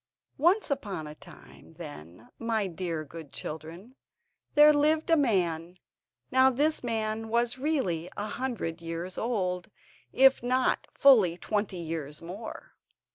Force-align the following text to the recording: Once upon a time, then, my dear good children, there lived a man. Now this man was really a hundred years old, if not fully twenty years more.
Once 0.39 0.71
upon 0.71 1.05
a 1.05 1.13
time, 1.13 1.73
then, 1.73 2.27
my 2.39 2.65
dear 2.65 3.03
good 3.05 3.31
children, 3.31 3.93
there 4.55 4.73
lived 4.73 5.11
a 5.11 5.15
man. 5.15 5.77
Now 6.31 6.49
this 6.49 6.83
man 6.83 7.27
was 7.29 7.59
really 7.59 8.09
a 8.17 8.25
hundred 8.25 8.81
years 8.81 9.19
old, 9.19 9.69
if 10.11 10.41
not 10.41 10.87
fully 10.91 11.37
twenty 11.37 11.77
years 11.77 12.19
more. 12.19 12.73